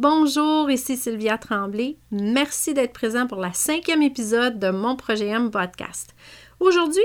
Bonjour, 0.00 0.70
ici 0.70 0.96
Sylvia 0.96 1.38
Tremblay. 1.38 1.96
Merci 2.12 2.72
d'être 2.72 2.92
présent 2.92 3.26
pour 3.26 3.40
la 3.40 3.52
cinquième 3.52 4.00
épisode 4.00 4.60
de 4.60 4.70
mon 4.70 4.94
projet 4.94 5.26
M 5.26 5.50
podcast. 5.50 6.14
Aujourd'hui, 6.60 7.02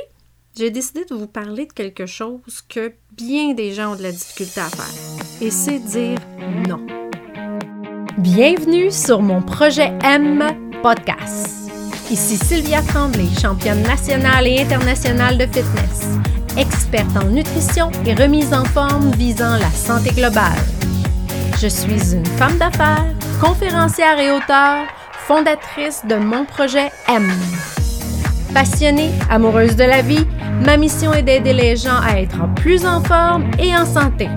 j'ai 0.55 0.69
décidé 0.69 1.03
de 1.05 1.15
vous 1.15 1.25
parler 1.25 1.65
de 1.65 1.73
quelque 1.73 2.05
chose 2.05 2.61
que 2.69 2.93
bien 3.13 3.55
des 3.55 3.73
gens 3.73 3.93
ont 3.93 3.95
de 3.95 4.03
la 4.03 4.11
difficulté 4.11 4.59
à 4.59 4.69
faire. 4.69 5.41
Et 5.41 5.49
c'est 5.49 5.79
dire 5.79 6.19
non. 6.69 6.85
Bienvenue 8.19 8.91
sur 8.91 9.23
mon 9.23 9.41
projet 9.41 9.91
M 10.03 10.43
podcast. 10.83 11.71
Ici 12.11 12.37
Sylvia 12.37 12.83
Tremblay, 12.83 13.25
championne 13.41 13.81
nationale 13.81 14.45
et 14.45 14.61
internationale 14.61 15.39
de 15.39 15.45
fitness, 15.45 16.09
experte 16.57 17.17
en 17.17 17.25
nutrition 17.25 17.89
et 18.05 18.13
remise 18.13 18.53
en 18.53 18.65
forme 18.65 19.09
visant 19.13 19.57
la 19.57 19.71
santé 19.71 20.11
globale. 20.11 20.61
Je 21.63 21.69
suis 21.69 22.13
une 22.13 22.25
femme 22.25 22.57
d'affaires, 22.57 23.05
conférencière 23.39 24.19
et 24.19 24.33
auteure, 24.33 24.83
fondatrice 25.25 26.01
de 26.05 26.15
mon 26.15 26.43
projet 26.43 26.91
M. 27.07 27.31
Passionnée, 28.53 29.11
amoureuse 29.29 29.77
de 29.77 29.85
la 29.85 30.01
vie, 30.01 30.27
ma 30.65 30.75
mission 30.75 31.13
est 31.13 31.23
d'aider 31.23 31.53
les 31.53 31.77
gens 31.77 32.01
à 32.05 32.19
être 32.19 32.53
plus 32.55 32.85
en 32.85 33.01
forme 33.01 33.49
et 33.59 33.73
en 33.77 33.85
santé. 33.85 34.27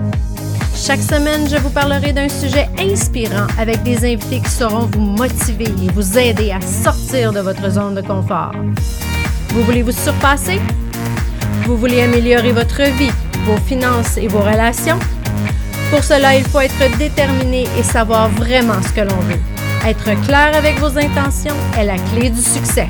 Chaque 0.73 1.01
semaine, 1.01 1.49
je 1.49 1.57
vous 1.57 1.69
parlerai 1.69 2.13
d'un 2.13 2.29
sujet 2.29 2.69
inspirant 2.79 3.47
avec 3.59 3.83
des 3.83 4.05
invités 4.05 4.39
qui 4.39 4.49
sauront 4.49 4.89
vous 4.93 5.01
motiver 5.01 5.67
et 5.83 5.91
vous 5.93 6.17
aider 6.17 6.53
à 6.53 6.61
sortir 6.61 7.33
de 7.33 7.41
votre 7.41 7.69
zone 7.69 7.95
de 7.95 8.01
confort. 8.01 8.53
Vous 9.49 9.63
voulez 9.63 9.83
vous 9.83 9.91
surpasser? 9.91 10.61
Vous 11.65 11.75
voulez 11.75 12.03
améliorer 12.03 12.53
votre 12.53 12.83
vie, 12.83 13.11
vos 13.43 13.57
finances 13.57 14.15
et 14.15 14.29
vos 14.29 14.39
relations? 14.39 14.99
Pour 15.89 16.03
cela, 16.03 16.35
il 16.35 16.43
faut 16.43 16.59
être 16.59 16.97
déterminé 16.97 17.63
et 17.79 17.83
savoir 17.83 18.29
vraiment 18.29 18.81
ce 18.81 18.91
que 18.91 19.01
l'on 19.01 19.19
veut. 19.21 19.39
Être 19.85 20.21
clair 20.25 20.53
avec 20.53 20.77
vos 20.79 20.97
intentions 20.97 21.55
est 21.77 21.85
la 21.85 21.97
clé 21.97 22.29
du 22.29 22.41
succès. 22.41 22.89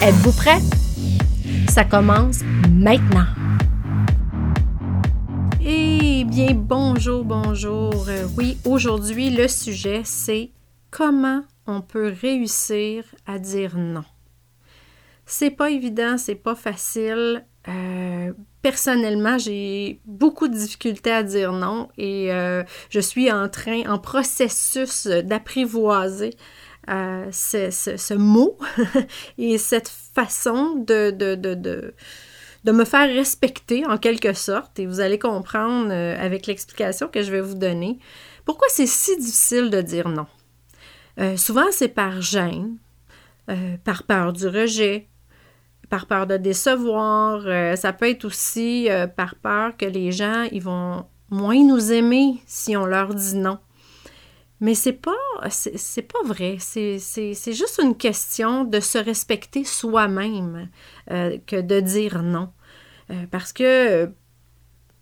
Êtes-vous 0.00 0.30
prêt? 0.30 0.58
Ça 1.68 1.84
commence 1.84 2.42
maintenant. 2.70 3.26
Eh 5.60 6.24
bien, 6.24 6.54
bonjour, 6.54 7.24
bonjour. 7.24 8.06
Euh, 8.08 8.28
oui, 8.36 8.58
aujourd'hui, 8.64 9.30
le 9.30 9.48
sujet, 9.48 10.02
c'est 10.04 10.52
comment 10.92 11.42
on 11.66 11.80
peut 11.80 12.14
réussir 12.22 13.02
à 13.26 13.40
dire 13.40 13.76
non. 13.76 14.04
C'est 15.26 15.50
pas 15.50 15.70
évident, 15.70 16.16
c'est 16.16 16.36
pas 16.36 16.54
facile. 16.54 17.44
Euh, 17.68 18.32
personnellement, 18.62 19.38
j'ai 19.38 20.00
beaucoup 20.06 20.48
de 20.48 20.54
difficultés 20.54 21.10
à 21.12 21.22
dire 21.22 21.52
non 21.52 21.88
et 21.98 22.32
euh, 22.32 22.62
je 22.90 23.00
suis 23.00 23.30
en 23.30 23.48
train, 23.48 23.82
en 23.88 23.98
processus 23.98 25.06
d'apprivoiser 25.06 26.34
euh, 26.88 27.26
ce, 27.30 28.14
mot 28.14 28.56
et 29.38 29.58
cette 29.58 29.88
façon 29.88 30.76
de, 30.76 31.10
de, 31.10 31.34
de, 31.34 31.54
de, 32.64 32.72
me 32.72 32.84
faire 32.84 33.08
respecter 33.08 33.84
en 33.86 33.98
quelque 33.98 34.32
sorte. 34.32 34.78
Et 34.78 34.86
vous 34.86 35.00
allez 35.00 35.18
comprendre 35.18 35.92
avec 35.92 36.46
l'explication 36.46 37.08
que 37.08 37.22
je 37.22 37.30
vais 37.30 37.40
vous 37.40 37.54
donner 37.54 37.98
pourquoi 38.46 38.68
c'est 38.70 38.86
si 38.86 39.14
difficile 39.18 39.68
de 39.68 39.82
dire 39.82 40.08
non. 40.08 40.26
souvent, 41.36 41.66
c'est 41.70 41.88
par 41.88 42.22
gêne, 42.22 42.78
par 43.84 44.04
peur 44.04 44.32
du 44.32 44.46
rejet, 44.46 45.06
par 45.88 46.06
peur 46.06 46.26
de 46.26 46.36
décevoir. 46.36 47.42
Euh, 47.46 47.76
ça 47.76 47.92
peut 47.92 48.08
être 48.08 48.24
aussi 48.24 48.90
euh, 48.90 49.06
par 49.06 49.34
peur 49.36 49.76
que 49.76 49.86
les 49.86 50.12
gens 50.12 50.46
ils 50.52 50.62
vont 50.62 51.04
moins 51.30 51.62
nous 51.64 51.92
aimer 51.92 52.36
si 52.46 52.76
on 52.76 52.86
leur 52.86 53.14
dit 53.14 53.36
non. 53.36 53.58
Mais 54.60 54.74
c'est 54.74 54.92
pas 54.92 55.12
pas 55.40 56.22
vrai. 56.24 56.56
C'est 56.58 57.52
juste 57.52 57.80
une 57.82 57.96
question 57.96 58.64
de 58.64 58.80
se 58.80 58.98
respecter 58.98 59.64
soi-même 59.64 60.68
euh, 61.10 61.38
que 61.46 61.60
de 61.60 61.78
dire 61.78 62.22
non. 62.22 62.50
parce 63.30 63.52
que 63.52 64.10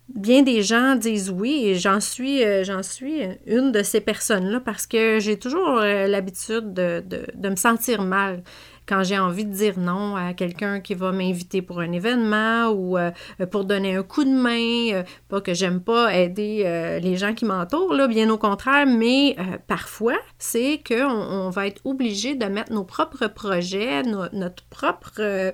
bien 0.09 0.43
des 0.43 0.61
gens 0.61 0.95
disent 0.95 1.31
oui 1.31 1.63
et 1.65 1.75
j'en 1.75 1.99
suis, 1.99 2.43
j'en 2.63 2.83
suis 2.83 3.23
une 3.47 3.71
de 3.71 3.81
ces 3.81 3.99
personnes-là 3.99 4.59
parce 4.59 4.85
que 4.85 5.17
j'ai 5.19 5.39
toujours 5.39 5.79
l'habitude 5.79 6.73
de, 6.73 7.03
de, 7.07 7.49
me 7.49 7.55
sentir 7.55 8.03
mal 8.03 8.43
quand 8.87 9.03
j'ai 9.03 9.19
envie 9.19 9.45
de 9.45 9.51
dire 9.51 9.77
non 9.77 10.15
à 10.15 10.33
quelqu'un 10.33 10.79
qui 10.79 10.93
va 10.93 11.11
m'inviter 11.11 11.61
pour 11.61 11.79
un 11.79 11.91
événement 11.91 12.69
ou 12.69 12.97
euh, 12.97 13.11
pour 13.51 13.65
donner 13.65 13.95
un 13.95 14.03
coup 14.03 14.23
de 14.23 14.29
main, 14.29 14.93
euh, 14.93 15.03
pas 15.27 15.41
que 15.41 15.53
j'aime 15.53 15.81
pas 15.81 16.15
aider 16.15 16.63
euh, 16.65 16.99
les 16.99 17.17
gens 17.17 17.33
qui 17.33 17.45
m'entourent, 17.45 17.93
là, 17.93 18.07
bien 18.07 18.29
au 18.29 18.37
contraire, 18.37 18.85
mais 18.87 19.35
parfois, 19.67 20.17
c'est 20.39 20.81
qu'on 20.87 21.05
on 21.05 21.49
va 21.49 21.67
être 21.67 21.81
obligé 21.85 22.35
de 22.35 22.45
mettre 22.45 22.71
nos 22.71 22.83
propres 22.83 23.27
projets, 23.27 24.03
notre 24.03 24.63
propre 24.65 25.53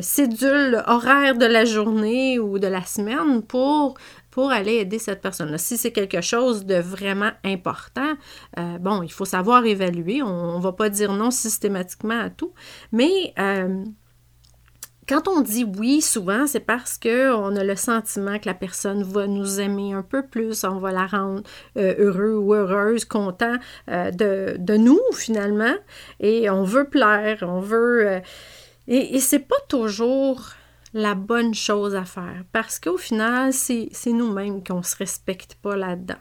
cédule 0.00 0.82
horaire 0.86 1.36
de 1.36 1.46
la 1.46 1.64
journée 1.64 2.38
ou 2.38 2.58
de 2.58 2.66
la 2.66 2.82
semaine 2.82 3.42
pour 3.42 3.94
pour 4.34 4.50
aller 4.50 4.78
aider 4.78 4.98
cette 4.98 5.20
personne-là. 5.20 5.58
Si 5.58 5.78
c'est 5.78 5.92
quelque 5.92 6.20
chose 6.20 6.66
de 6.66 6.74
vraiment 6.74 7.30
important, 7.44 8.14
euh, 8.58 8.78
bon, 8.78 9.02
il 9.02 9.12
faut 9.12 9.24
savoir 9.24 9.64
évaluer. 9.64 10.22
On 10.22 10.58
ne 10.58 10.62
va 10.62 10.72
pas 10.72 10.88
dire 10.88 11.12
non 11.12 11.30
systématiquement 11.30 12.18
à 12.18 12.30
tout, 12.30 12.52
mais 12.90 13.32
euh, 13.38 13.84
quand 15.08 15.28
on 15.28 15.40
dit 15.40 15.64
oui, 15.78 16.00
souvent, 16.00 16.48
c'est 16.48 16.58
parce 16.58 16.98
qu'on 16.98 17.54
a 17.54 17.62
le 17.62 17.76
sentiment 17.76 18.40
que 18.40 18.46
la 18.46 18.54
personne 18.54 19.04
va 19.04 19.28
nous 19.28 19.60
aimer 19.60 19.92
un 19.92 20.02
peu 20.02 20.26
plus, 20.26 20.64
on 20.64 20.80
va 20.80 20.90
la 20.90 21.06
rendre 21.06 21.44
euh, 21.78 21.94
heureux 21.98 22.34
ou 22.34 22.54
heureuse, 22.54 23.04
content 23.04 23.54
de, 23.86 24.76
nous, 24.76 25.00
finalement, 25.12 25.76
et 26.18 26.50
on 26.50 26.64
veut 26.64 26.88
plaire, 26.88 27.44
on 27.46 27.60
veut... 27.60 28.20
et, 28.88 29.14
et 29.14 29.20
c'est 29.20 29.46
pas 29.46 29.60
toujours 29.68 30.54
la 30.94 31.14
bonne 31.16 31.54
chose 31.54 31.94
à 31.96 32.04
faire 32.04 32.44
parce 32.52 32.78
qu'au 32.78 32.96
final, 32.96 33.52
c'est 33.52 33.90
nous-mêmes 34.06 34.62
qu'on 34.64 34.78
ne 34.78 34.82
se 34.82 34.96
respecte 34.96 35.56
pas 35.56 35.76
là-dedans. 35.76 36.14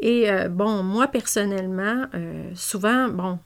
Et 0.00 0.30
euh, 0.30 0.48
bon, 0.48 0.82
moi 0.82 1.06
personnellement, 1.06 2.06
euh, 2.14 2.50
souvent, 2.54 3.08
bon, 3.08 3.38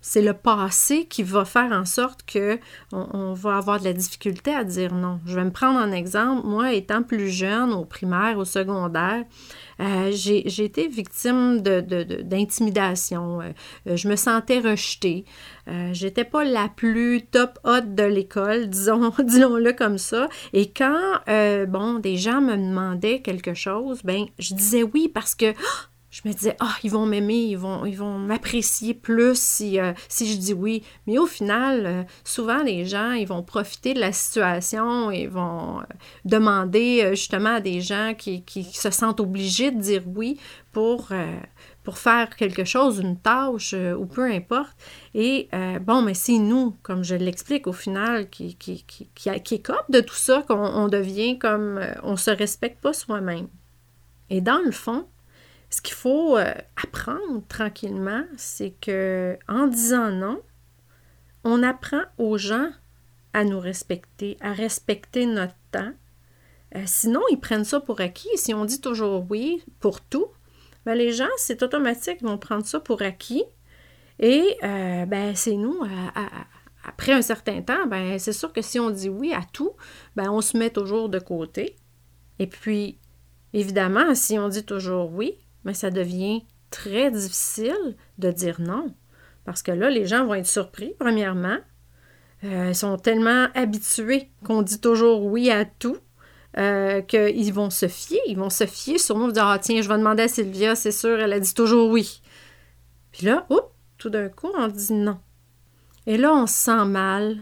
c'est 0.00 0.22
le 0.22 0.32
passé 0.32 1.06
qui 1.06 1.22
va 1.22 1.44
faire 1.44 1.72
en 1.72 1.84
sorte 1.84 2.22
que 2.24 2.58
on, 2.92 3.34
va 3.34 3.56
avoir 3.56 3.80
de 3.80 3.84
la 3.84 3.92
difficulté 3.92 4.54
à 4.54 4.64
dire 4.64 4.94
non. 4.94 5.20
Je 5.26 5.34
vais 5.34 5.44
me 5.44 5.50
prendre 5.50 5.78
un 5.78 5.92
exemple. 5.92 6.46
Moi, 6.46 6.72
étant 6.74 7.02
plus 7.02 7.28
jeune, 7.30 7.72
au 7.72 7.84
primaire, 7.84 8.38
au 8.38 8.44
secondaire, 8.44 9.24
euh, 9.80 10.10
j'ai 10.12 10.64
été 10.64 10.88
victime 10.88 11.60
d'intimidation. 11.60 13.38
De, 13.38 13.44
euh, 13.88 13.96
je 13.96 14.08
me 14.08 14.16
sentais 14.16 14.60
rejetée. 14.60 15.24
Euh, 15.68 15.90
J'étais 15.92 16.24
pas 16.24 16.44
la 16.44 16.68
plus 16.68 17.22
top 17.30 17.58
hot 17.64 17.80
de 17.82 18.04
l'école, 18.04 18.66
disons, 18.70 19.12
disons-le 19.18 19.72
comme 19.72 19.98
ça. 19.98 20.28
Et 20.52 20.70
quand, 20.70 21.20
euh, 21.28 21.66
bon, 21.66 21.98
des 21.98 22.16
gens 22.16 22.40
me 22.40 22.56
demandaient 22.56 23.20
quelque 23.20 23.54
chose, 23.54 24.00
ben, 24.04 24.26
je 24.38 24.54
disais 24.54 24.82
oui 24.82 25.10
parce 25.12 25.34
que 25.34 25.52
je 26.10 26.22
me 26.24 26.32
disais, 26.32 26.56
ah, 26.58 26.74
ils 26.82 26.90
vont 26.90 27.04
m'aimer, 27.04 27.36
ils 27.36 27.58
vont, 27.58 27.84
ils 27.84 27.96
vont 27.96 28.18
m'apprécier 28.18 28.94
plus 28.94 29.38
si, 29.38 29.78
euh, 29.78 29.92
si 30.08 30.32
je 30.32 30.38
dis 30.38 30.54
oui. 30.54 30.82
Mais 31.06 31.18
au 31.18 31.26
final, 31.26 31.86
euh, 31.86 32.02
souvent, 32.24 32.62
les 32.62 32.86
gens, 32.86 33.12
ils 33.12 33.26
vont 33.26 33.42
profiter 33.42 33.92
de 33.92 34.00
la 34.00 34.12
situation 34.12 35.10
et 35.10 35.26
vont 35.26 35.80
euh, 35.80 35.82
demander 36.24 37.10
justement 37.10 37.56
à 37.56 37.60
des 37.60 37.82
gens 37.82 38.14
qui, 38.16 38.42
qui, 38.42 38.64
se 38.64 38.90
sentent 38.90 39.20
obligés 39.20 39.70
de 39.70 39.80
dire 39.80 40.02
oui 40.06 40.38
pour, 40.72 41.08
pour 41.82 41.98
faire 41.98 42.34
quelque 42.36 42.64
chose, 42.64 43.00
une 43.00 43.18
tâche 43.18 43.74
ou 43.74 44.06
peu 44.06 44.30
importe. 44.30 44.76
Et 45.14 45.48
bon, 45.80 46.02
mais 46.02 46.14
c'est 46.14 46.38
nous, 46.38 46.76
comme 46.82 47.02
je 47.02 47.16
l'explique 47.16 47.66
au 47.66 47.72
final, 47.72 48.30
qui, 48.30 48.54
qui, 48.54 48.84
qui, 48.86 49.08
qui, 49.14 49.42
qui 49.42 49.62
de 49.88 50.00
tout 50.00 50.14
ça, 50.14 50.44
qu'on 50.46 50.88
devient 50.88 51.38
comme 51.38 51.80
on 52.02 52.16
se 52.16 52.30
respecte 52.30 52.80
pas 52.80 52.92
soi-même. 52.92 53.48
Et 54.30 54.40
dans 54.40 54.60
le 54.64 54.70
fond, 54.70 55.06
ce 55.70 55.82
qu'il 55.82 55.94
faut 55.94 56.36
euh, 56.36 56.54
apprendre 56.82 57.42
tranquillement, 57.48 58.24
c'est 58.36 58.74
que 58.80 59.38
en 59.48 59.66
disant 59.66 60.10
non, 60.10 60.40
on 61.44 61.62
apprend 61.62 62.02
aux 62.16 62.38
gens 62.38 62.70
à 63.34 63.44
nous 63.44 63.60
respecter, 63.60 64.36
à 64.40 64.52
respecter 64.52 65.26
notre 65.26 65.54
temps. 65.70 65.92
Euh, 66.74 66.82
sinon, 66.86 67.20
ils 67.30 67.40
prennent 67.40 67.64
ça 67.64 67.80
pour 67.80 68.00
acquis. 68.00 68.28
Si 68.36 68.54
on 68.54 68.64
dit 68.64 68.80
toujours 68.80 69.26
oui 69.30 69.62
pour 69.80 70.00
tout, 70.00 70.26
ben 70.86 70.94
les 70.94 71.12
gens, 71.12 71.28
c'est 71.36 71.62
automatique, 71.62 72.18
ils 72.20 72.26
vont 72.26 72.38
prendre 72.38 72.64
ça 72.64 72.80
pour 72.80 73.02
acquis. 73.02 73.44
Et 74.18 74.56
euh, 74.64 75.06
ben, 75.06 75.34
c'est 75.36 75.56
nous, 75.56 75.80
après 76.84 77.12
un 77.12 77.22
certain 77.22 77.62
temps, 77.62 77.86
ben, 77.86 78.18
c'est 78.18 78.32
sûr 78.32 78.52
que 78.52 78.62
si 78.62 78.80
on 78.80 78.90
dit 78.90 79.08
oui 79.08 79.32
à 79.32 79.42
tout, 79.52 79.72
ben, 80.16 80.30
on 80.30 80.40
se 80.40 80.56
met 80.56 80.70
toujours 80.70 81.08
de 81.08 81.18
côté. 81.18 81.76
Et 82.38 82.46
puis, 82.46 82.98
évidemment, 83.52 84.14
si 84.14 84.38
on 84.38 84.48
dit 84.48 84.64
toujours 84.64 85.12
oui, 85.12 85.38
mais 85.64 85.74
ça 85.74 85.90
devient 85.90 86.44
très 86.70 87.10
difficile 87.10 87.96
de 88.18 88.30
dire 88.30 88.60
non. 88.60 88.94
Parce 89.44 89.62
que 89.62 89.72
là, 89.72 89.90
les 89.90 90.06
gens 90.06 90.26
vont 90.26 90.34
être 90.34 90.46
surpris, 90.46 90.94
premièrement. 90.98 91.56
Euh, 92.44 92.66
ils 92.68 92.74
sont 92.74 92.96
tellement 92.98 93.48
habitués 93.54 94.28
qu'on 94.44 94.62
dit 94.62 94.80
toujours 94.80 95.24
oui 95.24 95.50
à 95.50 95.64
tout 95.64 95.96
euh, 96.56 97.02
qu'ils 97.02 97.52
vont 97.52 97.70
se 97.70 97.88
fier. 97.88 98.20
Ils 98.26 98.36
vont 98.36 98.50
se 98.50 98.66
fier 98.66 98.98
sur 98.98 99.18
nous, 99.18 99.32
dire 99.32 99.46
Ah, 99.46 99.58
tiens, 99.58 99.80
je 99.82 99.88
vais 99.88 99.98
demander 99.98 100.24
à 100.24 100.28
Sylvia, 100.28 100.74
c'est 100.74 100.92
sûr, 100.92 101.18
elle 101.18 101.32
a 101.32 101.40
dit 101.40 101.54
toujours 101.54 101.90
oui. 101.90 102.20
Puis 103.12 103.26
là, 103.26 103.46
tout 103.96 104.10
d'un 104.10 104.28
coup, 104.28 104.50
on 104.56 104.68
dit 104.68 104.92
non. 104.92 105.18
Et 106.06 106.16
là, 106.16 106.32
on 106.34 106.46
se 106.46 106.54
sent 106.54 106.84
mal. 106.84 107.38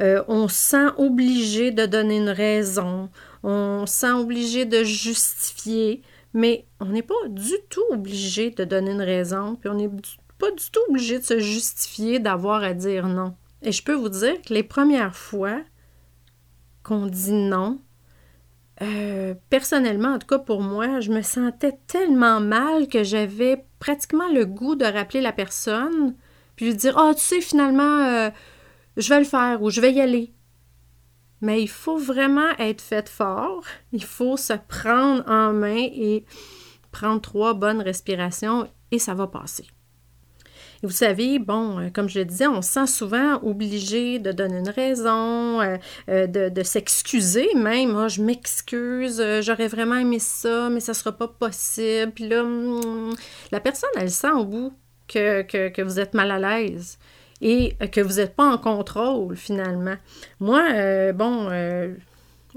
Euh, 0.00 0.22
on 0.28 0.48
se 0.48 0.54
sent 0.54 0.86
obligé 0.96 1.72
de 1.72 1.86
donner 1.86 2.18
une 2.18 2.30
raison. 2.30 3.10
On 3.42 3.84
se 3.86 3.94
sent 3.94 4.12
obligé 4.12 4.64
de 4.64 4.84
justifier. 4.84 6.02
Mais 6.32 6.66
on 6.78 6.86
n'est 6.86 7.02
pas 7.02 7.14
du 7.28 7.54
tout 7.68 7.84
obligé 7.90 8.50
de 8.50 8.64
donner 8.64 8.92
une 8.92 9.02
raison. 9.02 9.56
Puis 9.56 9.68
on 9.68 9.74
n'est 9.74 9.90
pas 10.38 10.50
du 10.50 10.70
tout 10.70 10.80
obligé 10.88 11.18
de 11.18 11.24
se 11.24 11.38
justifier 11.38 12.18
d'avoir 12.18 12.62
à 12.62 12.74
dire 12.74 13.08
non. 13.08 13.34
Et 13.62 13.72
je 13.72 13.82
peux 13.82 13.94
vous 13.94 14.08
dire 14.08 14.40
que 14.42 14.54
les 14.54 14.62
premières 14.62 15.16
fois 15.16 15.60
qu'on 16.82 17.06
dit 17.06 17.32
non, 17.32 17.80
euh, 18.82 19.34
personnellement, 19.50 20.14
en 20.14 20.18
tout 20.18 20.26
cas 20.26 20.38
pour 20.38 20.62
moi, 20.62 21.00
je 21.00 21.10
me 21.10 21.20
sentais 21.20 21.78
tellement 21.86 22.40
mal 22.40 22.88
que 22.88 23.04
j'avais 23.04 23.64
pratiquement 23.78 24.28
le 24.32 24.46
goût 24.46 24.74
de 24.74 24.86
rappeler 24.86 25.20
la 25.20 25.32
personne, 25.32 26.14
puis 26.56 26.66
lui 26.66 26.74
dire 26.74 26.96
Ah, 26.96 27.12
tu 27.14 27.20
sais, 27.20 27.40
finalement, 27.42 28.06
euh, 28.06 28.30
je 28.96 29.08
vais 29.10 29.18
le 29.18 29.26
faire 29.26 29.62
ou 29.62 29.70
je 29.70 29.80
vais 29.82 29.92
y 29.92 30.00
aller. 30.00 30.32
Mais 31.40 31.62
il 31.62 31.68
faut 31.68 31.98
vraiment 31.98 32.50
être 32.58 32.80
fait 32.80 33.08
fort, 33.08 33.62
il 33.92 34.04
faut 34.04 34.36
se 34.36 34.54
prendre 34.68 35.24
en 35.28 35.52
main 35.52 35.88
et 35.92 36.24
prendre 36.92 37.20
trois 37.20 37.54
bonnes 37.54 37.80
respirations 37.80 38.68
et 38.90 38.98
ça 38.98 39.14
va 39.14 39.26
passer 39.26 39.66
vous 40.82 40.90
savez, 40.90 41.38
bon, 41.38 41.78
euh, 41.78 41.90
comme 41.90 42.08
je 42.08 42.18
le 42.18 42.24
disais, 42.24 42.46
on 42.46 42.62
se 42.62 42.72
sent 42.72 42.86
souvent 42.86 43.38
obligé 43.42 44.18
de 44.18 44.32
donner 44.32 44.58
une 44.58 44.70
raison, 44.70 45.60
euh, 45.60 45.76
euh, 46.08 46.26
de, 46.26 46.62
s'excuser 46.62 47.48
même. 47.54 47.96
Ah, 47.96 48.08
je 48.08 48.22
m'excuse, 48.22 49.22
j'aurais 49.42 49.68
vraiment 49.68 49.96
aimé 49.96 50.18
ça, 50.18 50.70
mais 50.70 50.80
ça 50.80 50.92
ne 50.92 50.96
sera 50.96 51.12
pas 51.12 51.28
possible. 51.28 52.12
Puis 52.12 52.28
là, 52.28 52.42
hmm, 52.42 53.12
la 53.52 53.60
personne, 53.60 53.90
elle 53.96 54.10
sent 54.10 54.32
au 54.32 54.44
bout 54.44 54.72
que 55.06 55.82
vous 55.82 56.00
êtes 56.00 56.14
mal 56.14 56.30
à 56.30 56.38
l'aise 56.38 56.98
et 57.40 57.74
que 57.92 58.00
vous 58.00 58.14
n'êtes 58.14 58.36
pas 58.36 58.50
en 58.50 58.58
contrôle 58.58 59.36
finalement. 59.36 59.96
Moi, 60.40 61.12
bon, 61.12 61.48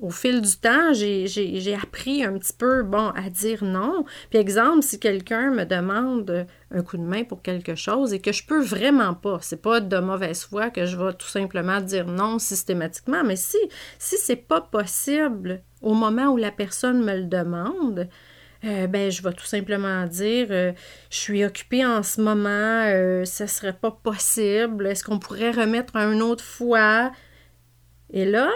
au 0.01 0.09
fil 0.09 0.41
du 0.41 0.57
temps, 0.57 0.91
j'ai 0.93 1.77
appris 1.81 2.23
un 2.23 2.37
petit 2.39 2.53
peu, 2.53 2.81
bon, 2.81 3.09
à 3.09 3.29
dire 3.29 3.63
non. 3.63 4.05
Puis 4.31 4.39
exemple, 4.39 4.81
si 4.81 4.99
quelqu'un 4.99 5.51
me 5.51 5.65
demande 5.65 6.47
un 6.71 6.81
coup 6.81 6.97
de 6.97 7.03
main 7.03 7.23
pour 7.23 7.43
quelque 7.43 7.75
chose 7.75 8.11
et 8.11 8.19
que 8.19 8.31
je 8.31 8.43
peux 8.43 8.61
vraiment 8.61 9.13
pas, 9.13 9.37
c'est 9.41 9.61
pas 9.61 9.79
de 9.79 9.97
mauvaise 9.99 10.45
foi 10.45 10.71
que 10.71 10.85
je 10.85 10.97
vais 10.97 11.13
tout 11.13 11.27
simplement 11.27 11.79
dire 11.79 12.07
non 12.07 12.39
systématiquement, 12.39 13.23
mais 13.23 13.35
si, 13.35 13.57
si 13.99 14.17
c'est 14.17 14.35
pas 14.35 14.61
possible 14.61 15.61
au 15.83 15.93
moment 15.93 16.29
où 16.29 16.37
la 16.37 16.51
personne 16.51 17.03
me 17.03 17.15
le 17.15 17.25
demande, 17.25 18.09
euh, 18.65 18.87
ben, 18.87 19.11
je 19.11 19.21
vais 19.21 19.33
tout 19.33 19.45
simplement 19.45 20.05
dire 20.05 20.47
euh, 20.51 20.71
je 21.09 21.17
suis 21.17 21.43
occupée 21.43 21.85
en 21.85 22.01
ce 22.01 22.21
moment, 22.21 22.49
euh, 22.49 23.25
ça 23.25 23.47
serait 23.47 23.73
pas 23.73 23.91
possible, 23.91 24.87
est-ce 24.87 25.03
qu'on 25.03 25.19
pourrait 25.19 25.51
remettre 25.51 25.95
à 25.95 26.05
une 26.05 26.21
autre 26.21 26.43
fois? 26.43 27.11
Et 28.11 28.25
là, 28.25 28.49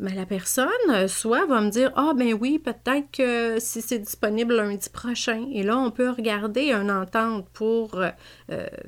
mais 0.00 0.14
la 0.14 0.26
personne, 0.26 0.68
euh, 0.88 1.06
soit 1.06 1.46
va 1.46 1.60
me 1.60 1.70
dire 1.70 1.92
Ah, 1.94 2.12
ben 2.16 2.32
oui, 2.32 2.58
peut-être 2.58 3.10
que 3.12 3.60
si 3.60 3.82
c'est 3.82 3.98
disponible 3.98 4.56
lundi 4.56 4.88
prochain. 4.88 5.46
Et 5.52 5.62
là, 5.62 5.76
on 5.76 5.90
peut 5.90 6.10
regarder 6.10 6.72
une 6.72 6.90
entente 6.90 7.48
pour 7.50 8.02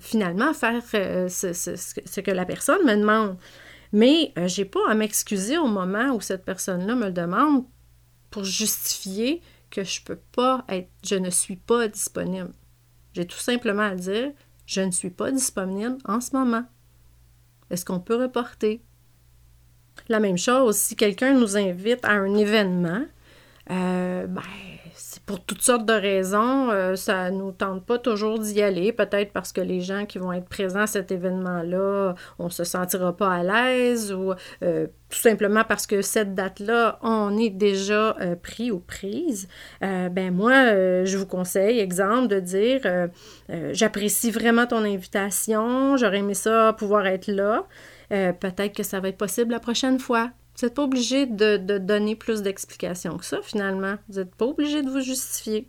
finalement 0.00 0.54
faire 0.54 0.82
ce, 0.82 2.20
que 2.20 2.30
la 2.30 2.46
personne 2.46 2.84
me 2.86 2.96
demande. 2.96 3.36
Mais 3.92 4.32
j'ai 4.46 4.64
pas 4.64 4.80
à 4.88 4.94
m'excuser 4.94 5.58
au 5.58 5.66
moment 5.66 6.14
où 6.14 6.22
cette 6.22 6.46
personne-là 6.46 6.94
me 6.94 7.06
le 7.06 7.12
demande 7.12 7.66
pour 8.30 8.44
justifier 8.44 9.42
que 9.72 9.82
je 9.82 10.02
peux 10.02 10.20
pas 10.32 10.64
être, 10.68 10.90
je 11.02 11.16
ne 11.16 11.30
suis 11.30 11.56
pas 11.56 11.88
disponible. 11.88 12.52
J'ai 13.14 13.26
tout 13.26 13.38
simplement 13.38 13.82
à 13.82 13.94
dire 13.94 14.30
Je 14.66 14.82
ne 14.82 14.90
suis 14.90 15.10
pas 15.10 15.32
disponible 15.32 15.96
en 16.04 16.20
ce 16.20 16.36
moment. 16.36 16.64
Est-ce 17.70 17.84
qu'on 17.84 17.98
peut 17.98 18.16
reporter? 18.16 18.82
La 20.08 20.20
même 20.20 20.38
chose, 20.38 20.76
si 20.76 20.94
quelqu'un 20.94 21.34
nous 21.34 21.56
invite 21.56 22.04
à 22.04 22.12
un 22.12 22.34
événement, 22.34 23.04
euh, 23.70 24.26
ben, 24.26 24.42
pour 25.26 25.44
toutes 25.44 25.62
sortes 25.62 25.86
de 25.86 25.92
raisons, 25.92 26.70
euh, 26.70 26.96
ça 26.96 27.30
ne 27.30 27.38
nous 27.38 27.52
tente 27.52 27.86
pas 27.86 27.98
toujours 27.98 28.38
d'y 28.38 28.60
aller, 28.60 28.92
peut-être 28.92 29.32
parce 29.32 29.52
que 29.52 29.60
les 29.60 29.80
gens 29.80 30.04
qui 30.04 30.18
vont 30.18 30.32
être 30.32 30.48
présents 30.48 30.80
à 30.80 30.86
cet 30.86 31.12
événement-là, 31.12 32.14
on 32.38 32.44
ne 32.44 32.50
se 32.50 32.64
sentira 32.64 33.16
pas 33.16 33.32
à 33.32 33.42
l'aise 33.42 34.12
ou 34.12 34.32
euh, 34.62 34.86
tout 35.08 35.18
simplement 35.18 35.62
parce 35.64 35.86
que 35.86 36.02
cette 36.02 36.34
date-là, 36.34 36.98
on 37.02 37.36
est 37.38 37.50
déjà 37.50 38.16
pris 38.42 38.70
ou 38.70 38.78
prise. 38.80 39.46
ben 39.80 40.30
moi, 40.30 41.04
je 41.04 41.16
vous 41.18 41.26
conseille, 41.26 41.80
exemple, 41.80 42.28
de 42.28 42.40
dire 42.40 42.80
j'apprécie 43.72 44.30
vraiment 44.30 44.66
ton 44.66 44.84
invitation, 44.84 45.98
j'aurais 45.98 46.20
aimé 46.20 46.32
ça 46.32 46.74
pouvoir 46.78 47.06
être 47.06 47.26
là. 47.26 47.66
Euh, 48.12 48.32
peut-être 48.32 48.74
que 48.74 48.82
ça 48.82 49.00
va 49.00 49.08
être 49.08 49.16
possible 49.16 49.52
la 49.52 49.60
prochaine 49.60 49.98
fois. 49.98 50.30
Vous 50.62 50.68
n'êtes 50.68 50.76
pas 50.76 50.84
obligé 50.84 51.26
de, 51.26 51.56
donner 51.78 52.14
plus 52.14 52.40
d'explications 52.42 53.18
que 53.18 53.24
ça, 53.24 53.42
finalement. 53.42 53.96
Vous 54.08 54.20
n'êtes 54.20 54.32
pas 54.32 54.44
obligé 54.44 54.80
de 54.82 54.90
vous 54.90 55.00
justifier. 55.00 55.68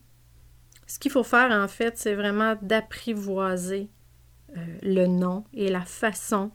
Ce 0.85 0.99
qu'il 0.99 1.09
faut 1.09 1.23
faire, 1.23 1.49
en 1.49 1.67
fait, 1.67 1.97
c'est 1.97 2.13
vraiment 2.13 2.55
d'apprivoiser 2.61 3.89
euh, 4.55 4.61
le 4.83 5.07
non 5.07 5.45
et 5.51 5.71
la 5.71 5.81
façon 5.81 6.51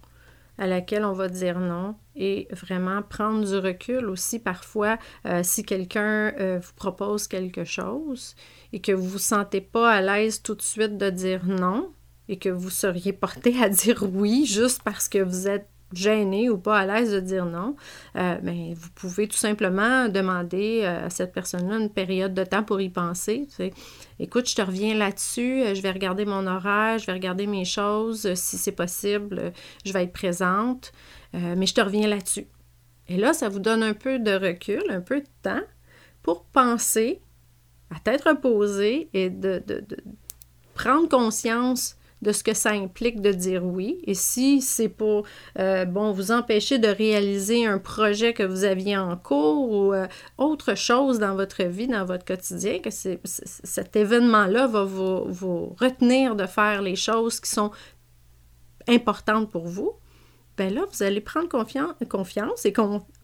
à 0.57 0.69
laquelle 0.69 1.05
on 1.05 1.15
va 1.15 1.27
dire 1.27 1.59
non 1.59 1.97
et 2.15 2.47
vraiment 2.53 3.03
prendre 3.03 3.45
du 3.45 3.57
recul 3.57 4.07
aussi 4.07 4.39
parfois 4.39 4.99
euh, 5.27 5.43
si 5.43 5.65
quelqu'un 5.65 6.33
vous 6.59 6.75
propose 6.75 7.27
quelque 7.27 7.65
chose 7.65 8.37
et 8.73 8.81
que 8.81 8.93
vous 8.93 9.05
ne 9.05 9.11
vous 9.11 9.19
sentez 9.19 9.61
pas 9.61 9.91
à 9.91 10.01
l'aise 10.01 10.43
tout 10.43 10.55
de 10.57 10.63
suite 10.63 10.97
de 10.97 11.11
dire 11.11 11.45
non 11.45 11.93
et 12.29 12.39
que 12.39 12.49
vous 12.49 12.71
seriez 12.71 13.13
porté 13.13 13.61
à 13.63 13.69
dire 13.69 14.05
oui 14.13 14.47
juste 14.47 14.83
parce 14.85 15.09
que 15.09 15.19
vous 15.19 15.47
êtes 15.47 15.69
gêné 15.93 16.51
ou 16.51 16.59
pas 16.59 16.79
à 16.79 16.87
l'aise 16.87 17.13
de 17.13 17.21
dire 17.21 17.47
non, 17.47 17.77
euh, 18.17 18.37
ben, 18.37 18.75
vous 18.75 18.91
pouvez 18.95 19.27
tout 19.27 19.37
simplement 19.37 20.09
demander 20.09 20.83
euh, 20.83 21.07
à 21.07 21.11
cette 21.11 21.33
personne-là 21.33 21.79
une 21.79 21.91
période 21.91 22.35
de 22.35 22.45
temps 22.45 22.63
pour 22.63 22.81
y 22.81 22.91
penser. 22.91 23.49
Écoute, 24.19 24.49
je 24.49 24.55
te 24.55 24.63
reviens 24.63 24.95
là-dessus, 24.95 25.63
euh, 25.63 25.75
je 25.75 25.83
vais 25.83 25.91
regarder 25.91 26.25
mon 26.25 26.47
horaire, 26.47 26.99
je 26.99 27.07
vais 27.07 27.13
regarder 27.13 27.47
mes 27.47 27.65
choses, 27.65 28.33
si 28.35 28.59
c'est 28.59 28.73
possible, 28.73 29.53
je 29.85 29.93
vais 29.93 30.05
être 30.05 30.13
présente, 30.13 30.93
mais 31.33 31.67
je 31.67 31.75
te 31.75 31.81
reviens 31.81 32.09
là-dessus. 32.09 32.47
Et 33.09 33.17
là, 33.17 33.33
ça 33.33 33.49
vous 33.49 33.61
donne 33.61 33.83
un 33.83 33.95
peu 33.95 34.19
de 34.19 34.33
recul, 34.33 34.83
un 34.91 35.01
peu 35.01 35.21
de 35.21 35.29
temps 35.43 35.63
pour 36.23 36.45
penser, 36.45 37.23
à 37.95 37.99
tête 38.01 38.25
reposée 38.25 39.09
et 39.15 39.31
de, 39.31 39.63
de 39.67 39.83
prendre 40.75 41.09
conscience 41.09 41.98
de 42.23 42.33
ce 42.33 42.43
que 42.43 42.55
ça 42.55 42.71
implique 42.71 43.21
de 43.21 43.33
dire 43.33 43.65
oui. 43.65 44.01
Et 44.05 44.15
si 44.15 44.61
c'est 44.61 44.89
pour 44.89 45.25
euh, 45.59 45.85
bon, 45.85 46.13
vous 46.13 46.33
empêcher 46.33 46.79
de 46.79 46.89
réaliser 46.89 47.67
un 47.67 47.79
projet 47.79 48.33
que 48.33 48.43
vous 48.43 48.65
aviez 48.65 48.97
en 48.97 49.17
cours 49.17 49.71
ou 49.71 49.93
euh, 49.93 50.07
autre 50.37 50.75
chose 50.75 51.19
dans 51.19 51.35
votre 51.35 51.63
vie, 51.65 51.87
dans 51.87 52.05
votre 52.05 52.25
quotidien, 52.25 52.79
que 52.81 52.91
cet 52.91 53.97
événement-là 53.97 54.67
va 54.67 54.85
vous, 54.85 55.77
retenir 55.79 56.35
de 56.35 56.47
faire 56.47 56.83
les 56.83 56.97
choses 56.97 57.41
qui 57.41 57.51
sont 57.51 57.71
importantes 58.89 59.51
pour 59.51 59.67
vous, 59.67 59.93
ben 60.57 60.75
là, 60.75 60.85
vous 60.91 61.03
allez 61.05 61.21
prendre 61.21 61.49
confiance 61.49 62.65
et 62.65 62.73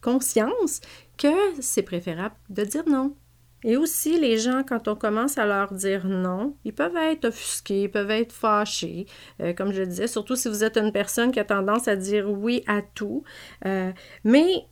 conscience 0.00 0.80
que 1.18 1.60
c'est 1.60 1.82
préférable 1.82 2.36
de 2.48 2.64
dire 2.64 2.84
non. 2.86 3.16
Et 3.64 3.78
aussi, 3.78 4.20
les 4.20 4.36
gens, 4.36 4.62
quand 4.62 4.88
on 4.88 4.94
commence 4.94 5.38
à 5.38 5.46
leur 5.46 5.72
dire 5.72 6.06
non, 6.06 6.54
ils 6.64 6.74
peuvent 6.74 6.96
être 6.96 7.24
offusqués, 7.24 7.84
ils 7.84 7.90
peuvent 7.90 8.10
être 8.10 8.32
fâchés, 8.32 9.06
euh, 9.40 9.54
comme 9.54 9.72
je 9.72 9.80
le 9.80 9.86
disais, 9.86 10.06
surtout 10.06 10.36
si 10.36 10.48
vous 10.48 10.64
êtes 10.64 10.76
une 10.76 10.92
personne 10.92 11.32
qui 11.32 11.40
a 11.40 11.44
tendance 11.44 11.88
à 11.88 11.96
dire 11.96 12.30
oui 12.30 12.62
à 12.66 12.82
tout. 12.82 13.24
Euh, 13.64 13.90
mais 14.22 14.66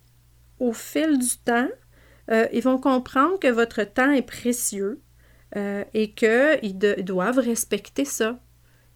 au 0.59 0.73
fil 0.73 1.17
du 1.17 1.37
temps, 1.43 1.67
euh, 2.29 2.47
ils 2.53 2.61
vont 2.61 2.77
comprendre 2.77 3.39
que 3.39 3.47
votre 3.47 3.83
temps 3.83 4.11
est 4.11 4.21
précieux 4.21 5.01
et 5.93 6.15
qu'ils 6.15 6.79
doivent 6.79 7.37
respecter 7.37 8.05
ça. 8.05 8.39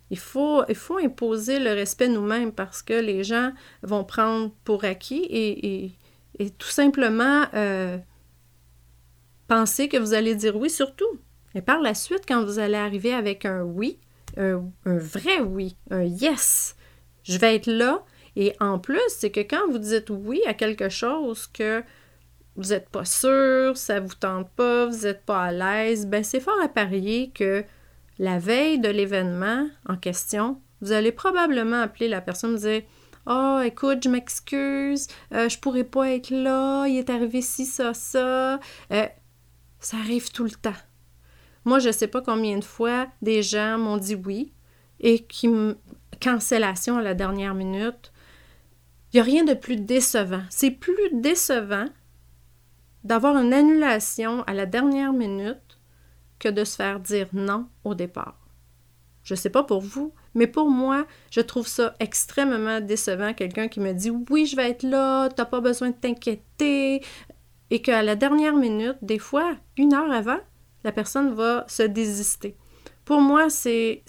Il 0.09 0.17
faut, 0.17 0.63
imposer 1.03 1.59
le 1.59 1.71
respect 1.71 2.07
nous-mêmes 2.07 2.51
parce 2.51 2.81
que 2.81 2.95
les 2.95 3.23
gens 3.23 3.51
vont 3.83 4.03
prendre 4.03 4.51
pour 4.63 4.83
acquis 4.83 5.27
et 5.29 6.49
tout 6.57 6.69
simplement 6.69 7.45
pensez 9.47 9.87
que 9.87 9.97
vous 9.97 10.13
allez 10.13 10.35
dire 10.35 10.55
oui 10.55 10.69
surtout. 10.69 11.19
Et 11.55 11.61
par 11.61 11.81
la 11.81 11.93
suite, 11.93 12.23
quand 12.27 12.43
vous 12.43 12.59
allez 12.59 12.75
arriver 12.75 13.13
avec 13.13 13.45
un 13.45 13.63
oui, 13.63 13.99
un, 14.37 14.61
vrai 14.85 15.39
oui, 15.39 15.75
un 15.89 16.03
yes, 16.03 16.75
je 17.23 17.37
vais 17.37 17.55
être 17.55 17.67
là. 17.67 18.03
Et 18.35 18.53
en 18.59 18.77
plus, 18.77 19.01
c'est 19.09 19.31
que 19.31 19.39
quand 19.39 19.67
vous 19.71 19.79
dites 19.79 20.11
oui 20.11 20.41
à 20.45 20.53
quelque 20.53 20.89
chose 20.89 21.47
que 21.47 21.81
vous 22.55 22.69
n'êtes 22.69 22.89
pas 22.89 23.05
sûr, 23.05 23.75
ça 23.75 23.99
vous 23.99 24.13
tente 24.13 24.49
pas, 24.51 24.85
vous 24.85 25.03
n'êtes 25.03 25.25
pas 25.25 25.45
à 25.45 25.51
l'aise, 25.51 26.05
ben 26.05 26.23
c'est 26.23 26.39
fort 26.39 26.59
à 26.61 26.67
parier 26.67 27.31
que 27.33 27.63
la 28.19 28.39
veille 28.39 28.79
de 28.79 28.89
l'événement 28.89 29.67
en 29.87 29.95
question, 29.95 30.59
vous 30.81 30.91
allez 30.91 31.11
probablement 31.11 31.81
appeler 31.81 32.07
la 32.07 32.21
personne 32.21 32.55
et 32.55 32.59
dire 32.59 32.81
oh, 33.27 33.61
écoute, 33.63 34.03
je 34.03 34.09
m'excuse, 34.09 35.07
euh, 35.33 35.49
je 35.49 35.59
pourrais 35.59 35.83
pas 35.83 36.09
être 36.11 36.29
là, 36.29 36.87
il 36.87 36.97
est 36.97 37.09
arrivé 37.09 37.41
ci, 37.41 37.65
ça, 37.65 37.93
ça. 37.93 38.59
Euh, 38.91 39.07
ça 39.79 39.97
arrive 39.97 40.31
tout 40.31 40.43
le 40.43 40.51
temps. 40.51 40.73
Moi, 41.65 41.79
je 41.79 41.87
ne 41.87 41.93
sais 41.93 42.07
pas 42.07 42.21
combien 42.21 42.57
de 42.57 42.63
fois 42.63 43.07
des 43.21 43.43
gens 43.43 43.77
m'ont 43.77 43.97
dit 43.97 44.15
oui, 44.15 44.53
et 44.99 45.19
qui 45.25 45.49
cancellation 46.21 46.97
à 46.97 47.01
la 47.01 47.13
dernière 47.13 47.53
minute, 47.53 48.11
il 49.11 49.17
n'y 49.17 49.19
a 49.19 49.23
rien 49.23 49.43
de 49.43 49.53
plus 49.53 49.77
décevant. 49.77 50.43
C'est 50.49 50.71
plus 50.71 51.09
décevant 51.13 51.85
d'avoir 53.03 53.37
une 53.37 53.53
annulation 53.53 54.43
à 54.43 54.53
la 54.53 54.65
dernière 54.65 55.13
minute 55.13 55.79
que 56.39 56.49
de 56.49 56.63
se 56.63 56.75
faire 56.75 56.99
dire 56.99 57.27
non 57.33 57.67
au 57.83 57.95
départ. 57.95 58.47
Je 59.23 59.33
ne 59.33 59.37
sais 59.37 59.49
pas 59.49 59.63
pour 59.63 59.81
vous, 59.81 60.13
mais 60.35 60.47
pour 60.47 60.69
moi, 60.69 61.05
je 61.31 61.41
trouve 61.41 61.67
ça 61.67 61.95
extrêmement 61.99 62.79
décevant, 62.79 63.33
quelqu'un 63.33 63.67
qui 63.67 63.79
me 63.79 63.91
dit 63.91 64.09
oui, 64.09 64.45
je 64.45 64.55
vais 64.55 64.69
être 64.69 64.83
là, 64.83 65.29
tu 65.29 65.35
n'as 65.37 65.45
pas 65.45 65.59
besoin 65.59 65.89
de 65.89 65.95
t'inquiéter, 65.95 67.01
et 67.69 67.81
qu'à 67.81 68.01
la 68.01 68.15
dernière 68.15 68.55
minute, 68.55 68.97
des 69.01 69.19
fois, 69.19 69.55
une 69.77 69.93
heure 69.93 70.11
avant, 70.11 70.39
la 70.83 70.91
personne 70.91 71.33
va 71.33 71.65
se 71.67 71.83
désister. 71.83 72.55
Pour 73.05 73.21
moi, 73.21 73.49
c'est 73.49 74.03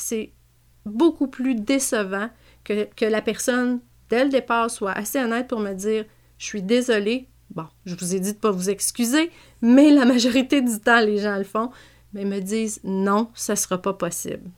beaucoup 0.85 1.29
plus 1.29 1.55
décevant 1.55 2.31
que, 2.65 3.05
la 3.05 3.23
personne, 3.23 3.81
dès 4.11 4.25
le 4.25 4.31
départ, 4.31 4.71
soit 4.71 4.93
assez 4.93 5.19
honnête 5.19 5.49
pour 5.49 5.61
me 5.61 5.73
dire 5.73 6.05
Je 6.39 6.45
suis 6.45 6.63
désolée. 6.63 7.29
Bon, 7.51 7.67
je 7.87 7.95
vous 7.95 8.15
ai 8.15 8.21
dit 8.21 8.33
de 8.33 8.37
ne 8.37 8.41
pas 8.41 8.51
vous 8.51 8.69
excuser, 8.69 9.31
mais 9.63 9.91
la 9.91 10.05
majorité 10.05 10.61
du 10.61 10.79
temps, 10.79 11.01
les 11.01 11.19
gens 11.19 11.37
le 11.37 11.45
font, 11.45 11.71
mais 12.13 12.25
me 12.25 12.41
disent 12.41 12.81
Non, 12.85 13.31
ce 13.35 13.53
ne 13.53 13.57
sera 13.57 13.79
pas 13.79 13.95
possible. 13.95 14.51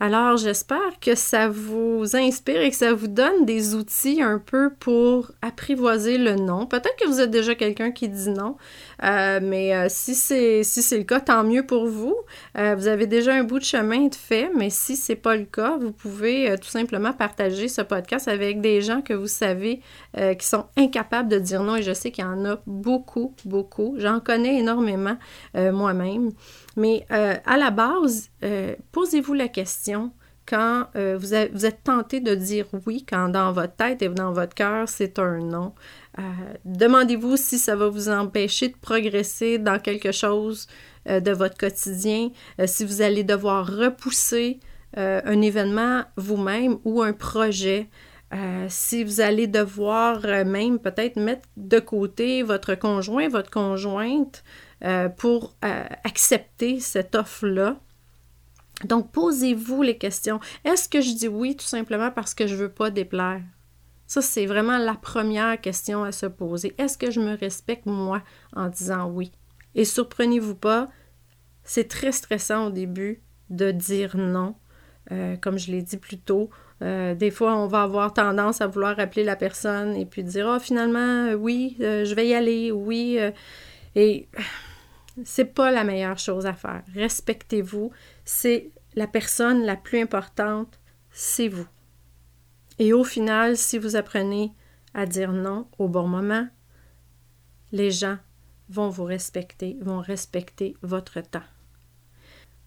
Alors, 0.00 0.36
j'espère 0.36 0.98
que 1.00 1.14
ça 1.14 1.48
vous 1.48 2.16
inspire 2.16 2.60
et 2.60 2.70
que 2.70 2.76
ça 2.76 2.92
vous 2.92 3.06
donne 3.06 3.46
des 3.46 3.76
outils 3.76 4.20
un 4.20 4.40
peu 4.40 4.70
pour 4.80 5.30
apprivoiser 5.40 6.18
le 6.18 6.34
non. 6.34 6.66
Peut-être 6.66 6.96
que 6.96 7.06
vous 7.06 7.20
êtes 7.20 7.30
déjà 7.30 7.54
quelqu'un 7.54 7.92
qui 7.92 8.08
dit 8.08 8.30
non, 8.30 8.56
euh, 9.04 9.38
mais 9.40 9.72
euh, 9.72 9.86
si 9.88 10.16
c'est 10.16 10.98
le 10.98 11.04
cas, 11.04 11.20
tant 11.20 11.44
mieux 11.44 11.64
pour 11.64 11.86
vous. 11.86 12.16
Euh, 12.58 12.74
vous 12.74 12.88
avez 12.88 13.06
déjà 13.06 13.34
un 13.34 13.44
bout 13.44 13.60
de 13.60 13.64
chemin 13.64 14.08
de 14.08 14.14
fait, 14.16 14.50
mais 14.52 14.68
si 14.68 14.96
c'est 14.96 15.14
pas 15.14 15.36
le 15.36 15.44
cas, 15.44 15.76
vous 15.80 15.92
pouvez 15.92 16.56
tout 16.60 16.68
simplement 16.68 17.12
partager 17.12 17.68
ce 17.68 17.80
podcast 17.80 18.26
avec 18.26 18.60
des 18.60 18.82
gens 18.82 19.00
que 19.00 19.14
vous 19.14 19.28
savez 19.28 19.80
qui 20.38 20.46
sont 20.46 20.66
incapables 20.76 21.28
de 21.28 21.38
dire 21.38 21.62
non. 21.62 21.76
Et 21.76 21.82
je 21.82 21.92
sais 21.92 22.10
qu'il 22.10 22.24
y 22.24 22.26
en 22.26 22.44
a 22.44 22.60
beaucoup, 22.66 23.34
beaucoup. 23.44 23.94
J'en 23.98 24.18
connais 24.18 24.58
énormément 24.58 25.16
moi-même. 25.54 26.30
Mais 26.76 27.06
euh, 27.10 27.36
à 27.44 27.56
la 27.56 27.70
base, 27.70 28.30
euh, 28.42 28.74
posez-vous 28.92 29.34
la 29.34 29.48
question 29.48 30.12
quand 30.46 30.88
euh, 30.96 31.16
vous, 31.18 31.28
vous, 31.52 31.66
êtes 31.66 31.84
tenté 31.84 32.20
de 32.20 32.34
dire 32.34 32.66
oui, 32.86 33.04
quand 33.08 33.28
dans 33.28 33.52
votre 33.52 33.74
tête 33.76 34.02
et 34.02 34.08
dans 34.08 34.32
votre 34.32 34.54
cœur, 34.54 34.88
c'est 34.88 35.18
un 35.18 35.38
non. 35.38 35.72
Demandez-vous 36.64 37.36
si 37.36 37.58
ça 37.58 37.74
va 37.74 37.88
vous 37.88 38.08
empêcher 38.08 38.68
de 38.68 38.76
progresser 38.76 39.58
dans 39.58 39.80
quelque 39.80 40.12
chose 40.12 40.68
de 41.06 41.32
votre 41.32 41.56
quotidien, 41.56 42.30
si 42.66 42.84
vous 42.84 43.02
allez 43.02 43.24
devoir 43.24 43.66
repousser 43.66 44.60
un 44.96 45.42
événement 45.42 46.04
vous-même 46.16 46.78
ou 46.84 47.02
un 47.02 47.12
projet. 47.12 47.88
si 48.68 49.02
vous 49.02 49.20
allez 49.20 49.48
devoir 49.48 50.20
même 50.46 50.78
peut-être 50.78 51.16
mettre 51.16 51.48
de 51.56 51.80
côté 51.80 52.44
votre 52.44 52.76
conjoint, 52.76 53.28
votre 53.28 53.50
conjointe, 53.50 54.44
euh, 54.84 55.08
pour 55.08 55.54
euh, 55.64 55.84
accepter 56.04 56.78
cette 56.78 57.14
offre-là. 57.14 57.80
Donc, 58.84 59.12
posez-vous 59.12 59.80
les 59.80 59.96
questions. 59.96 60.40
Est-ce 60.62 60.90
que 60.90 61.00
je 61.00 61.14
dis 61.14 61.28
oui 61.28 61.56
tout 61.56 61.64
simplement 61.64 62.10
parce 62.10 62.34
que 62.34 62.46
je 62.46 62.54
ne 62.54 62.60
veux 62.60 62.68
pas 62.68 62.90
déplaire? 62.90 63.40
Ça, 64.06 64.20
c'est 64.20 64.44
vraiment 64.44 64.76
la 64.76 64.92
première 64.92 65.58
question 65.58 66.04
à 66.04 66.12
se 66.12 66.26
poser. 66.26 66.74
Est-ce 66.76 66.98
que 66.98 67.10
je 67.10 67.20
me 67.20 67.34
respecte 67.34 67.86
moi 67.86 68.22
en 68.54 68.68
disant 68.68 69.08
oui? 69.08 69.32
Et 69.74 69.86
surprenez-vous 69.86 70.54
pas, 70.54 70.90
c'est 71.62 71.88
très 71.88 72.12
stressant 72.12 72.66
au 72.66 72.70
début 72.70 73.22
de 73.48 73.70
dire 73.70 74.18
non. 74.18 74.54
Euh, 75.12 75.36
comme 75.36 75.58
je 75.58 75.70
l'ai 75.70 75.80
dit 75.80 75.96
plus 75.96 76.18
tôt, 76.18 76.50
des 76.82 77.30
fois, 77.30 77.56
on 77.56 77.66
va 77.66 77.84
avoir 77.84 78.12
tendance 78.12 78.60
à 78.60 78.66
vouloir 78.66 78.98
appeler 78.98 79.24
la 79.24 79.36
personne 79.36 79.96
et 79.96 80.04
puis 80.04 80.22
dire 80.22 80.46
Ah, 80.46 80.60
finalement, 80.60 81.32
oui, 81.32 81.76
je 81.78 82.14
vais 82.14 82.28
y 82.28 82.34
aller, 82.34 82.70
oui. 82.70 83.18
et 83.94 84.28
c'est 85.22 85.54
pas 85.54 85.70
la 85.70 85.84
meilleure 85.84 86.18
chose 86.18 86.46
à 86.46 86.54
faire. 86.54 86.82
Respectez-vous. 86.94 87.92
C'est 88.24 88.70
la 88.94 89.06
personne 89.06 89.64
la 89.64 89.76
plus 89.76 90.00
importante, 90.00 90.80
c'est 91.10 91.48
vous. 91.48 91.66
Et 92.78 92.92
au 92.92 93.04
final, 93.04 93.56
si 93.56 93.78
vous 93.78 93.96
apprenez 93.96 94.52
à 94.94 95.06
dire 95.06 95.32
non 95.32 95.68
au 95.78 95.88
bon 95.88 96.08
moment, 96.08 96.48
les 97.72 97.90
gens 97.90 98.18
vont 98.68 98.88
vous 98.88 99.04
respecter, 99.04 99.76
vont 99.80 100.00
respecter 100.00 100.76
votre 100.82 101.20
temps. 101.20 101.42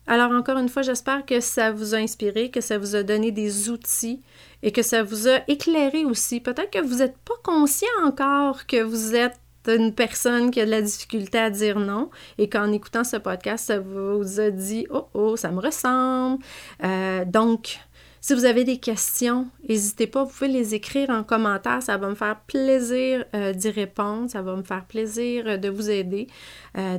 Alors 0.06 0.32
encore 0.32 0.58
une 0.58 0.70
fois, 0.70 0.84
j'espère 0.84 1.26
que 1.26 1.42
ça 1.42 1.72
vous 1.72 1.94
a 1.94 1.98
inspiré, 1.98 2.50
que 2.50 2.62
ça 2.62 2.78
vous 2.78 2.96
a 2.96 3.04
donné 3.04 3.32
des 3.32 3.70
outils 3.70 4.22
et 4.64 4.72
que 4.72 4.82
ça 4.82 5.04
vous 5.04 5.28
a 5.28 5.42
éclairé 5.50 6.06
aussi. 6.06 6.40
Peut-être 6.40 6.72
que 6.72 6.86
vous 6.86 7.00
n'êtes 7.00 7.18
pas 7.18 7.34
conscient 7.44 7.88
encore 8.06 8.66
que 8.68 8.82
vous 8.82 9.16
êtes 9.16 9.38
une 9.76 9.94
personne 9.94 10.52
qui 10.52 10.62
a 10.62 10.66
de 10.66 10.72
la 10.72 10.82
difficulté 10.82 11.38
à 11.38 11.50
dire 11.50 11.80
non 11.80 12.10
et 12.38 12.50
qu'en 12.50 12.72
écoutant 12.72 13.04
ce 13.04 13.18
podcast, 13.18 13.66
ça 13.66 13.80
vous 13.80 14.40
a 14.40 14.50
dit 14.50 14.88
Oh, 14.90 15.08
oh, 15.14 15.36
ça 15.36 15.52
me 15.52 15.60
ressemble. 15.60 16.44
Euh, 16.84 17.26
donc, 17.26 17.80
si 18.22 18.34
vous 18.34 18.46
avez 18.46 18.64
des 18.64 18.78
questions, 18.78 19.48
n'hésitez 19.68 20.08
pas, 20.08 20.24
vous 20.24 20.32
pouvez 20.32 20.50
les 20.50 20.76
écrire 20.76 21.10
en 21.10 21.24
commentaire. 21.24 21.82
Ça 21.82 21.98
va 21.98 22.10
me 22.10 22.16
faire 22.16 22.40
plaisir 22.48 23.26
euh, 23.36 23.54
d'y 23.54 23.70
répondre. 23.70 24.30
Ça 24.30 24.42
va 24.42 24.56
me 24.56 24.64
faire 24.64 24.86
plaisir 24.86 25.46
euh, 25.48 25.58
de 25.58 25.70
vous 25.70 25.90
aider. 25.90 26.28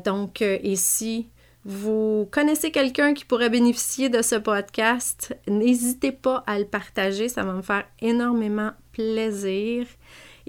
donc, 0.05 0.43
et 0.43 0.77
si 0.77 1.29
vous 1.65 2.29
connaissez 2.31 2.71
quelqu'un 2.71 3.15
qui 3.15 3.25
pourrait 3.25 3.51
bénéficier 3.51 4.09
de 4.09 4.23
ce 4.23 4.37
podcast, 4.37 5.37
n'hésitez 5.47 6.13
pas 6.13 6.43
à 6.47 6.59
le 6.59 6.65
partager. 6.65 7.29
Ça 7.29 7.43
va 7.43 7.53
me 7.53 7.63
faire 7.63 7.85
énormément 8.01 8.71
plaisir. 8.93 9.87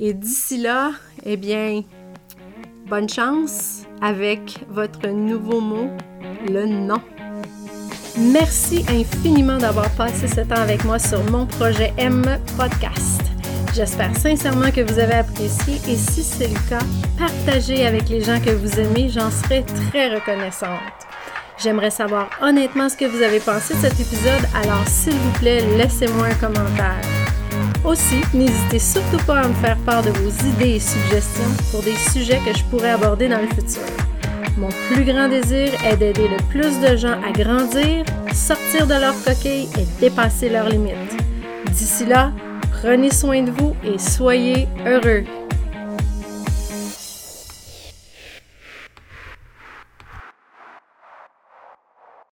Et 0.02 0.14
d'ici 0.14 0.58
là, 0.58 0.94
eh 1.26 1.36
bien, 1.36 1.84
Bonne 2.90 3.08
chance 3.08 3.84
avec 4.02 4.66
votre 4.68 5.08
nouveau 5.10 5.62
mot, 5.62 5.92
le 6.50 6.66
non. 6.66 7.00
Merci 8.18 8.84
infiniment 8.90 9.60
d'avoir 9.60 9.92
passé 9.92 10.28
ce 10.28 10.42
temps 10.42 10.60
avec 10.60 10.84
moi 10.86 10.98
sur 10.98 11.24
mon 11.30 11.46
projet 11.46 11.94
M 11.98 12.24
Podcast. 12.58 13.22
J'espère 13.76 14.18
sincèrement 14.18 14.72
que 14.72 14.82
vous 14.82 14.98
avez 14.98 15.14
apprécié 15.14 15.76
et 15.88 15.96
si 15.96 16.24
c'est 16.24 16.48
le 16.48 16.60
cas, 16.68 16.84
partagez 17.20 17.86
avec 17.86 18.10
les 18.10 18.22
gens 18.22 18.40
que 18.40 18.50
vous 18.50 18.80
aimez, 18.80 19.10
j'en 19.10 19.30
serai 19.30 19.64
très 19.92 20.16
reconnaissante. 20.16 20.80
J'aimerais 21.60 21.92
savoir 21.92 22.32
honnêtement 22.42 22.90
ce 22.90 22.98
que 22.98 23.06
vous 23.06 23.22
avez 23.22 23.40
pensé 23.40 23.76
de 23.76 23.82
cet 23.82 24.00
épisode, 24.00 24.48
alors 24.56 24.88
s'il 24.88 25.14
vous 25.14 25.40
plaît, 25.40 25.64
laissez-moi 25.78 26.26
un 26.26 26.36
commentaire. 26.36 27.19
Aussi, 27.86 28.22
n'hésitez 28.34 28.80
surtout 28.80 29.24
pas 29.26 29.42
à 29.42 29.48
me 29.48 29.54
faire 29.56 29.78
part 29.86 30.04
de 30.04 30.10
vos 30.10 30.30
idées 30.48 30.76
et 30.76 30.80
suggestions 30.80 31.50
pour 31.72 31.82
des 31.82 31.96
sujets 31.96 32.40
que 32.46 32.56
je 32.56 32.64
pourrais 32.66 32.92
aborder 32.92 33.30
dans 33.30 33.40
le 33.40 33.48
futur. 33.48 33.82
Mon 34.58 34.70
plus 34.92 35.06
grand 35.06 35.30
désir 35.30 35.70
est 35.86 35.96
d'aider 35.96 36.28
le 36.28 36.44
plus 36.50 36.80
de 36.82 36.98
gens 36.98 37.18
à 37.26 37.32
grandir, 37.32 38.04
sortir 38.34 38.86
de 38.86 38.96
leur 38.96 39.16
coquille 39.24 39.70
et 39.80 40.02
dépasser 40.02 40.50
leurs 40.50 40.68
limites. 40.68 41.16
D'ici 41.72 42.06
là, 42.06 42.32
prenez 42.82 43.12
soin 43.12 43.44
de 43.44 43.52
vous 43.52 43.76
et 43.84 43.98
soyez 43.98 44.68
heureux. 44.86 45.24